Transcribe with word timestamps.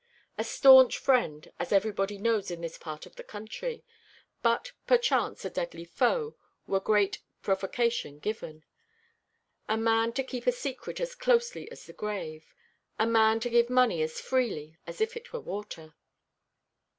A 0.35 0.43
staunch 0.43 0.97
friend, 0.97 1.51
as 1.59 1.71
everybody 1.71 2.17
knows 2.17 2.49
in 2.49 2.61
this 2.61 2.75
part 2.79 3.05
of 3.05 3.17
the 3.17 3.23
country; 3.23 3.83
but 4.41 4.71
perchance 4.87 5.45
a 5.45 5.49
deadly 5.51 5.85
foe 5.85 6.35
were 6.65 6.79
great 6.79 7.21
provocation 7.43 8.17
given; 8.17 8.63
a 9.69 9.77
man 9.77 10.11
to 10.13 10.23
keep 10.23 10.47
a 10.47 10.51
secret 10.51 10.99
as 10.99 11.13
closely 11.13 11.69
as 11.71 11.85
the 11.85 11.93
grave. 11.93 12.51
A 12.97 13.05
man 13.05 13.39
to 13.41 13.49
give 13.51 13.69
money 13.69 14.01
as 14.01 14.19
freely 14.19 14.75
as 14.87 15.01
if 15.01 15.15
it 15.15 15.31
were 15.33 15.39
water. 15.39 15.93